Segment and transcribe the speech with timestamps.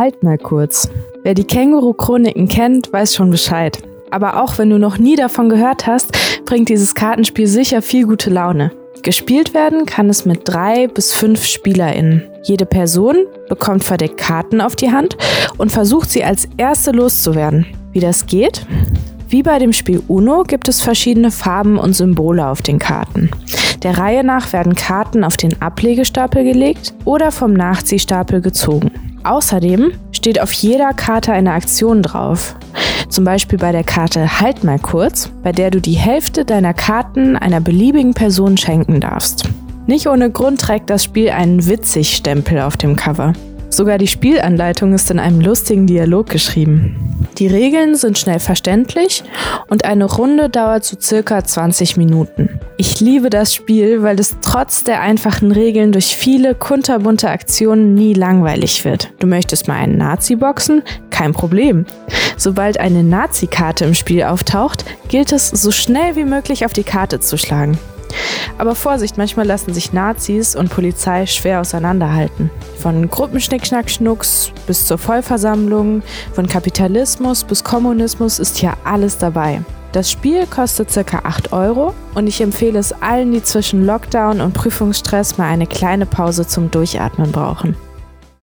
[0.00, 0.88] Halt mal kurz.
[1.24, 3.82] Wer die Känguru-Chroniken kennt, weiß schon Bescheid.
[4.10, 8.30] Aber auch wenn du noch nie davon gehört hast, bringt dieses Kartenspiel sicher viel gute
[8.30, 8.72] Laune.
[9.02, 12.22] Gespielt werden kann es mit drei bis fünf SpielerInnen.
[12.44, 15.18] Jede Person bekommt verdeckt Karten auf die Hand
[15.58, 17.66] und versucht sie als erste loszuwerden.
[17.92, 18.64] Wie das geht?
[19.28, 23.30] Wie bei dem Spiel Uno gibt es verschiedene Farben und Symbole auf den Karten.
[23.82, 28.90] Der Reihe nach werden Karten auf den Ablegestapel gelegt oder vom Nachziehstapel gezogen.
[29.22, 32.56] Außerdem steht auf jeder Karte eine Aktion drauf.
[33.08, 37.36] Zum Beispiel bei der Karte Halt mal kurz, bei der du die Hälfte deiner Karten
[37.36, 39.48] einer beliebigen Person schenken darfst.
[39.86, 43.32] Nicht ohne Grund trägt das Spiel einen Witzig-Stempel auf dem Cover.
[43.70, 47.26] Sogar die Spielanleitung ist in einem lustigen Dialog geschrieben.
[47.38, 49.22] Die Regeln sind schnell verständlich
[49.68, 52.60] und eine Runde dauert so circa 20 Minuten.
[52.76, 58.12] Ich liebe das Spiel, weil es trotz der einfachen Regeln durch viele kunterbunte Aktionen nie
[58.12, 59.12] langweilig wird.
[59.20, 60.82] Du möchtest mal einen Nazi boxen?
[61.10, 61.86] Kein Problem.
[62.36, 67.20] Sobald eine Nazi-Karte im Spiel auftaucht, gilt es, so schnell wie möglich auf die Karte
[67.20, 67.78] zu schlagen.
[68.58, 72.50] Aber Vorsicht, manchmal lassen sich Nazis und Polizei schwer auseinanderhalten.
[72.78, 76.02] Von Gruppenschnickschnack-Schnucks bis zur Vollversammlung,
[76.34, 79.62] von Kapitalismus bis Kommunismus ist hier alles dabei.
[79.92, 81.20] Das Spiel kostet ca.
[81.24, 86.06] 8 Euro und ich empfehle es allen, die zwischen Lockdown und Prüfungsstress mal eine kleine
[86.06, 87.76] Pause zum Durchatmen brauchen.